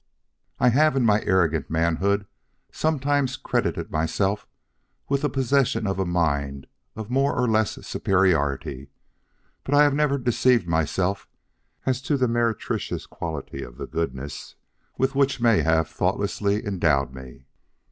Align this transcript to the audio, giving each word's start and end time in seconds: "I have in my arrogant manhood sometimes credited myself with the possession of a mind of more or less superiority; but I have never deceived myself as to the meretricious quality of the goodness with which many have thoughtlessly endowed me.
"I 0.59 0.69
have 0.69 0.95
in 0.95 1.05
my 1.05 1.21
arrogant 1.25 1.69
manhood 1.69 2.25
sometimes 2.71 3.37
credited 3.37 3.91
myself 3.91 4.47
with 5.07 5.21
the 5.21 5.29
possession 5.29 5.85
of 5.85 5.99
a 5.99 6.07
mind 6.07 6.65
of 6.95 7.11
more 7.11 7.35
or 7.35 7.47
less 7.47 7.73
superiority; 7.85 8.89
but 9.63 9.75
I 9.75 9.83
have 9.83 9.93
never 9.93 10.17
deceived 10.17 10.67
myself 10.67 11.27
as 11.85 12.01
to 12.01 12.17
the 12.17 12.27
meretricious 12.27 13.05
quality 13.05 13.61
of 13.61 13.77
the 13.77 13.85
goodness 13.85 14.55
with 14.97 15.13
which 15.13 15.39
many 15.39 15.61
have 15.61 15.87
thoughtlessly 15.87 16.65
endowed 16.65 17.13
me. 17.13 17.45